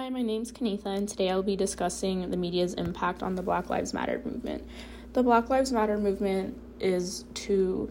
Hi, 0.00 0.08
my 0.08 0.22
name's 0.22 0.50
Kanitha, 0.50 0.86
and 0.86 1.06
today 1.06 1.28
I'll 1.28 1.42
be 1.42 1.56
discussing 1.56 2.30
the 2.30 2.36
media's 2.38 2.72
impact 2.72 3.22
on 3.22 3.34
the 3.34 3.42
Black 3.42 3.68
Lives 3.68 3.92
Matter 3.92 4.22
movement. 4.24 4.64
The 5.12 5.22
Black 5.22 5.50
Lives 5.50 5.72
Matter 5.72 5.98
movement 5.98 6.58
is 6.80 7.26
to 7.34 7.90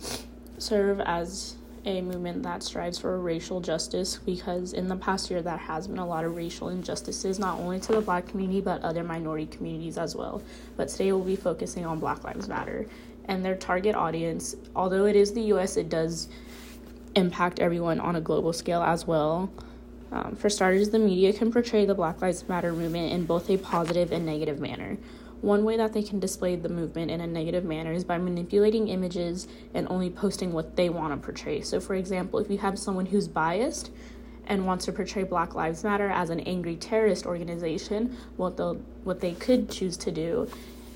serve 0.57 1.01
as 1.01 1.57
a 1.85 2.01
movement 2.01 2.41
that 2.41 2.63
strives 2.63 2.97
for 2.97 3.19
racial 3.19 3.61
justice 3.61 4.17
because 4.25 4.73
in 4.73 4.87
the 4.87 4.95
past 4.95 5.29
year 5.29 5.43
there 5.43 5.55
has 5.55 5.87
been 5.87 5.99
a 5.99 6.07
lot 6.07 6.25
of 6.25 6.35
racial 6.35 6.69
injustices 6.69 7.37
not 7.37 7.59
only 7.59 7.79
to 7.81 7.91
the 7.91 8.01
black 8.01 8.27
community 8.27 8.59
but 8.59 8.81
other 8.81 9.03
minority 9.03 9.45
communities 9.45 9.99
as 9.99 10.15
well. 10.15 10.41
But 10.77 10.87
today 10.87 11.11
we'll 11.11 11.23
be 11.23 11.35
focusing 11.35 11.85
on 11.85 11.99
black 11.99 12.23
lives 12.23 12.47
matter 12.47 12.87
and 13.25 13.45
their 13.45 13.55
target 13.55 13.93
audience. 13.93 14.55
Although 14.75 15.05
it 15.05 15.15
is 15.15 15.33
the 15.33 15.43
us 15.43 15.77
it 15.77 15.89
does 15.89 16.27
impact 17.13 17.59
everyone 17.59 17.99
on 17.99 18.15
a 18.15 18.21
global 18.21 18.51
scale 18.51 18.81
as 18.81 19.05
well 19.05 19.51
um, 20.11 20.35
for 20.35 20.49
starters, 20.49 20.89
the 20.89 20.99
media 20.99 21.33
can 21.33 21.51
portray 21.51 21.85
the 21.85 21.93
Black 21.93 22.21
Lives 22.21 22.47
Matter 22.49 22.73
movement 22.73 23.11
in 23.11 23.25
both 23.25 23.49
a 23.49 23.57
positive 23.57 24.11
and 24.11 24.25
negative 24.25 24.59
manner. 24.59 24.97
One 25.41 25.63
way 25.63 25.77
that 25.77 25.93
they 25.93 26.03
can 26.03 26.19
display 26.19 26.55
the 26.55 26.67
movement 26.67 27.11
in 27.11 27.21
a 27.21 27.27
negative 27.27 27.63
manner 27.63 27.93
is 27.93 28.03
by 28.03 28.17
manipulating 28.17 28.89
images 28.89 29.47
and 29.73 29.87
only 29.89 30.09
posting 30.09 30.51
what 30.51 30.75
they 30.75 30.89
want 30.89 31.13
to 31.13 31.25
portray. 31.25 31.61
So, 31.61 31.79
for 31.79 31.95
example, 31.95 32.39
if 32.39 32.49
you 32.49 32.57
have 32.57 32.77
someone 32.77 33.05
who's 33.05 33.27
biased 33.27 33.91
and 34.47 34.65
wants 34.65 34.85
to 34.85 34.91
portray 34.91 35.23
Black 35.23 35.55
Lives 35.55 35.83
Matter 35.83 36.09
as 36.09 36.29
an 36.29 36.41
angry 36.41 36.75
terrorist 36.75 37.25
organization, 37.25 38.17
what 38.35 38.57
they 38.57 38.63
what 39.03 39.21
they 39.21 39.33
could 39.33 39.69
choose 39.69 39.95
to 39.97 40.11
do 40.11 40.49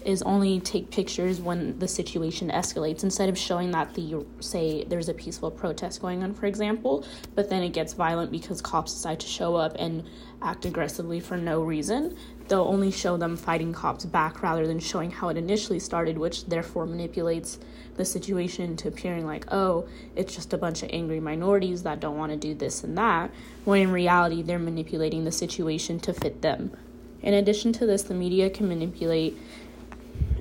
is 0.06 0.22
only 0.24 0.60
take 0.60 0.90
pictures 0.92 1.40
when 1.40 1.78
the 1.80 1.88
situation 1.88 2.50
escalates 2.50 3.04
instead 3.04 3.30
of 3.30 3.38
showing 3.38 3.72
that 3.72 3.94
the 3.94 4.26
say 4.40 4.84
there's 4.86 5.10
a 5.10 5.14
peaceful 5.14 5.52
protest 5.52 6.02
going 6.02 6.24
on 6.24 6.34
for 6.34 6.46
example 6.46 7.06
but 7.36 7.50
then 7.50 7.64
it 7.64 7.70
gets 7.70 7.94
violent 7.94 8.32
because 8.32 8.62
cops 8.62 8.94
decide 8.94 9.20
to 9.20 9.28
show 9.28 9.56
up 9.56 9.76
and 9.80 10.04
act 10.44 10.66
aggressively 10.66 11.20
for 11.20 11.38
no 11.38 11.62
reason. 11.62 12.16
They'll 12.48 12.62
only 12.62 12.92
show 12.92 13.16
them 13.18 13.38
fighting 13.38 13.74
cops 13.74 14.06
back 14.06 14.44
rather 14.44 14.68
than 14.68 14.80
showing 14.80 15.10
how 15.10 15.30
it 15.30 15.38
initially 15.38 15.80
started 15.80 16.18
which 16.18 16.46
therefore 16.46 16.86
manipulates 16.86 17.58
the 17.96 18.04
situation 18.04 18.76
to 18.76 18.88
appearing 18.88 19.26
like 19.26 19.46
oh 19.52 19.88
it's 20.16 20.36
just 20.36 20.52
a 20.54 20.58
bunch 20.58 20.84
of 20.84 20.90
angry 20.92 21.20
minorities 21.20 21.84
that 21.84 22.00
don't 22.00 22.18
want 22.18 22.32
to 22.32 22.38
do 22.38 22.54
this 22.54 22.84
and 22.84 22.98
that 22.98 23.32
when 23.64 23.82
in 23.82 23.92
reality 23.92 24.42
they're 24.42 24.60
manipulating 24.60 25.24
the 25.24 25.32
situation 25.32 26.00
to 26.00 26.14
fit 26.14 26.42
them. 26.42 26.76
In 27.22 27.34
addition 27.34 27.72
to 27.74 27.86
this 27.86 28.04
the 28.04 28.14
media 28.14 28.50
can 28.50 28.68
manipulate 28.68 29.38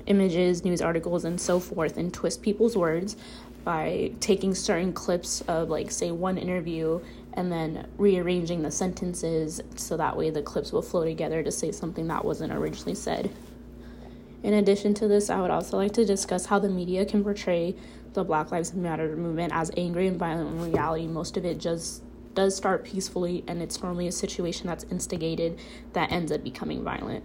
images, 0.05 0.63
news 0.63 0.81
articles, 0.81 1.25
and 1.25 1.39
so 1.39 1.59
forth, 1.59 1.97
and 1.97 2.13
twist 2.13 2.41
people's 2.41 2.75
words 2.75 3.15
by 3.63 4.11
taking 4.19 4.53
certain 4.53 4.93
clips 4.93 5.41
of, 5.41 5.69
like, 5.69 5.89
say, 5.91 6.11
one 6.11 6.37
interview 6.37 6.99
and 7.33 7.51
then 7.51 7.87
rearranging 7.97 8.61
the 8.61 8.71
sentences 8.71 9.61
so 9.75 9.97
that 9.97 10.15
way 10.15 10.29
the 10.29 10.41
clips 10.41 10.71
will 10.71 10.81
flow 10.81 11.03
together 11.03 11.41
to 11.41 11.51
say 11.51 11.71
something 11.71 12.07
that 12.07 12.23
wasn't 12.23 12.51
originally 12.53 12.95
said. 12.95 13.31
In 14.43 14.53
addition 14.53 14.93
to 14.95 15.07
this, 15.07 15.29
I 15.29 15.39
would 15.41 15.49
also 15.49 15.77
like 15.77 15.93
to 15.93 16.05
discuss 16.05 16.45
how 16.45 16.59
the 16.59 16.69
media 16.69 17.05
can 17.05 17.23
portray 17.23 17.75
the 18.13 18.23
Black 18.23 18.51
Lives 18.51 18.73
Matter 18.73 19.15
movement 19.15 19.53
as 19.53 19.71
angry 19.77 20.07
and 20.07 20.19
violent 20.19 20.51
when 20.51 20.65
in 20.65 20.71
reality 20.71 21.07
most 21.07 21.37
of 21.37 21.45
it 21.45 21.59
just 21.59 22.03
does 22.35 22.55
start 22.55 22.83
peacefully 22.83 23.43
and 23.47 23.61
it's 23.61 23.81
normally 23.81 24.07
a 24.07 24.11
situation 24.11 24.67
that's 24.67 24.83
instigated 24.85 25.59
that 25.93 26.11
ends 26.11 26.31
up 26.31 26.43
becoming 26.43 26.83
violent. 26.83 27.23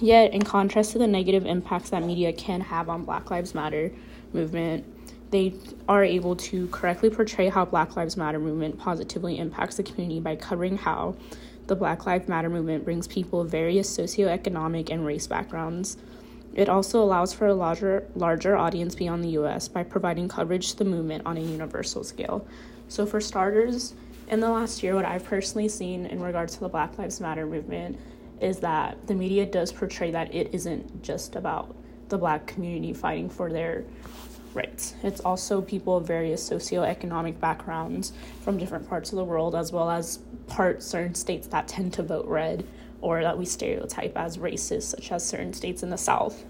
Yet, 0.00 0.32
in 0.32 0.42
contrast 0.42 0.92
to 0.92 0.98
the 0.98 1.06
negative 1.06 1.46
impacts 1.46 1.90
that 1.90 2.02
media 2.02 2.32
can 2.32 2.60
have 2.60 2.88
on 2.88 3.04
Black 3.04 3.30
Lives 3.30 3.54
Matter 3.54 3.92
movement, 4.32 4.84
they 5.30 5.54
are 5.88 6.04
able 6.04 6.36
to 6.36 6.68
correctly 6.68 7.08
portray 7.08 7.48
how 7.48 7.64
Black 7.64 7.96
Lives 7.96 8.16
Matter 8.16 8.38
movement 8.38 8.78
positively 8.78 9.38
impacts 9.38 9.76
the 9.76 9.82
community 9.82 10.20
by 10.20 10.36
covering 10.36 10.76
how 10.76 11.16
the 11.68 11.76
Black 11.76 12.04
Lives 12.04 12.28
Matter 12.28 12.50
movement 12.50 12.84
brings 12.84 13.06
people 13.08 13.40
of 13.40 13.50
various 13.50 13.96
socioeconomic 13.96 14.90
and 14.90 15.06
race 15.06 15.26
backgrounds. 15.26 15.96
It 16.54 16.68
also 16.68 17.02
allows 17.02 17.32
for 17.32 17.46
a 17.46 17.54
larger 17.54 18.06
larger 18.14 18.56
audience 18.56 18.94
beyond 18.94 19.24
the 19.24 19.30
US 19.40 19.68
by 19.68 19.84
providing 19.84 20.28
coverage 20.28 20.72
to 20.72 20.76
the 20.76 20.84
movement 20.84 21.22
on 21.24 21.38
a 21.38 21.40
universal 21.40 22.04
scale. 22.04 22.46
So 22.88 23.06
for 23.06 23.20
starters, 23.20 23.94
in 24.28 24.40
the 24.40 24.50
last 24.50 24.82
year 24.82 24.94
what 24.94 25.06
I've 25.06 25.24
personally 25.24 25.68
seen 25.68 26.04
in 26.04 26.20
regards 26.20 26.54
to 26.54 26.60
the 26.60 26.68
Black 26.68 26.98
Lives 26.98 27.20
Matter 27.20 27.46
movement 27.46 27.98
is 28.42 28.58
that 28.60 29.06
the 29.06 29.14
media 29.14 29.46
does 29.46 29.72
portray 29.72 30.10
that 30.10 30.34
it 30.34 30.50
isn't 30.52 31.02
just 31.02 31.36
about 31.36 31.74
the 32.08 32.18
black 32.18 32.46
community 32.46 32.92
fighting 32.92 33.30
for 33.30 33.50
their 33.50 33.84
rights. 34.54 34.94
It's 35.02 35.20
also 35.20 35.62
people 35.62 35.96
of 35.96 36.06
various 36.06 36.48
socioeconomic 36.48 37.40
backgrounds 37.40 38.12
from 38.42 38.58
different 38.58 38.88
parts 38.88 39.10
of 39.10 39.16
the 39.16 39.24
world, 39.24 39.54
as 39.54 39.72
well 39.72 39.90
as 39.90 40.18
parts, 40.46 40.84
certain 40.84 41.14
states 41.14 41.46
that 41.48 41.68
tend 41.68 41.94
to 41.94 42.02
vote 42.02 42.26
red 42.26 42.66
or 43.00 43.22
that 43.22 43.38
we 43.38 43.44
stereotype 43.44 44.16
as 44.16 44.36
racist, 44.38 44.82
such 44.82 45.10
as 45.10 45.26
certain 45.26 45.52
states 45.52 45.82
in 45.82 45.90
the 45.90 45.98
South. 45.98 46.44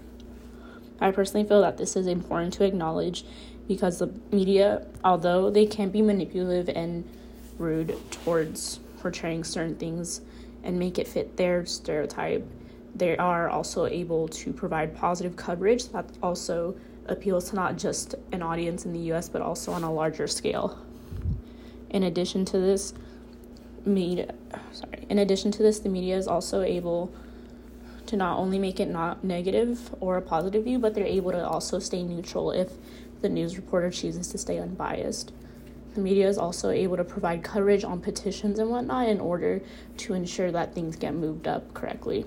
I 0.99 1.11
personally 1.11 1.47
feel 1.47 1.61
that 1.61 1.77
this 1.77 1.95
is 1.95 2.07
important 2.07 2.53
to 2.55 2.65
acknowledge 2.65 3.25
because 3.67 3.99
the 3.99 4.13
media, 4.31 4.85
although 5.03 5.49
they 5.49 5.65
can 5.65 5.89
be 5.89 6.01
manipulative 6.01 6.69
and 6.75 7.07
rude 7.57 7.97
towards 8.11 8.79
portraying 8.99 9.43
certain 9.43 9.75
things, 9.75 10.21
and 10.63 10.79
make 10.79 10.97
it 10.97 11.07
fit 11.07 11.37
their 11.37 11.65
stereotype, 11.65 12.45
they 12.95 13.17
are 13.17 13.49
also 13.49 13.85
able 13.85 14.27
to 14.27 14.53
provide 14.53 14.95
positive 14.95 15.35
coverage 15.35 15.89
that 15.89 16.05
also 16.21 16.75
appeals 17.07 17.49
to 17.49 17.55
not 17.55 17.77
just 17.77 18.15
an 18.31 18.41
audience 18.41 18.85
in 18.85 18.93
the 18.93 19.11
US 19.11 19.27
but 19.27 19.41
also 19.41 19.71
on 19.71 19.83
a 19.83 19.91
larger 19.91 20.27
scale. 20.27 20.79
In 21.89 22.03
addition 22.03 22.45
to 22.45 22.57
this, 22.57 22.93
media 23.85 24.33
sorry, 24.71 25.05
in 25.09 25.19
addition 25.19 25.51
to 25.51 25.63
this, 25.63 25.79
the 25.79 25.89
media 25.89 26.17
is 26.17 26.27
also 26.27 26.61
able 26.61 27.13
to 28.05 28.15
not 28.15 28.37
only 28.37 28.59
make 28.59 28.79
it 28.79 28.89
not 28.89 29.23
negative 29.23 29.93
or 29.99 30.17
a 30.17 30.21
positive 30.21 30.63
view, 30.63 30.79
but 30.79 30.93
they're 30.93 31.05
able 31.05 31.31
to 31.31 31.47
also 31.47 31.79
stay 31.79 32.03
neutral 32.03 32.51
if 32.51 32.71
the 33.21 33.29
news 33.29 33.55
reporter 33.55 33.89
chooses 33.89 34.27
to 34.29 34.37
stay 34.37 34.59
unbiased. 34.59 35.31
The 35.93 36.01
media 36.01 36.27
is 36.27 36.39
also 36.39 36.71
able 36.71 36.97
to 36.97 37.03
provide 37.03 37.43
coverage 37.43 37.83
on 37.83 38.01
petitions 38.01 38.57
and 38.57 38.69
whatnot 38.69 39.07
in 39.09 39.19
order 39.19 39.61
to 39.97 40.13
ensure 40.13 40.51
that 40.51 40.73
things 40.73 40.95
get 40.95 41.13
moved 41.13 41.47
up 41.47 41.73
correctly. 41.73 42.25